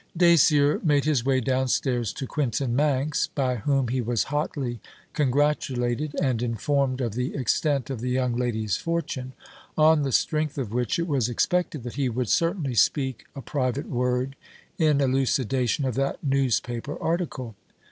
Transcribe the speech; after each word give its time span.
Dacier 0.17 0.79
made 0.83 1.05
his 1.05 1.23
way 1.23 1.39
downstairs 1.41 2.11
to 2.13 2.25
Quintin 2.25 2.75
Manx, 2.75 3.27
by 3.27 3.57
whom 3.57 3.89
he 3.89 4.01
was 4.01 4.23
hotly 4.33 4.81
congratulated 5.13 6.15
and 6.19 6.41
informed 6.41 7.01
of 7.01 7.13
the 7.13 7.35
extent 7.35 7.91
of 7.91 8.01
the 8.01 8.09
young 8.09 8.35
lady's 8.35 8.77
fortune: 8.77 9.33
on 9.77 10.01
the 10.01 10.11
strength 10.11 10.57
of 10.57 10.73
which 10.73 10.97
it 10.97 11.07
was 11.07 11.29
expected 11.29 11.83
that 11.83 11.97
he 12.01 12.09
would 12.09 12.29
certainly 12.29 12.73
speak 12.73 13.25
a 13.35 13.43
private 13.43 13.89
word 13.89 14.35
in 14.79 15.01
elucidation 15.01 15.85
of 15.85 15.93
that 15.93 16.17
newspaper 16.23 16.97
article. 16.99 17.53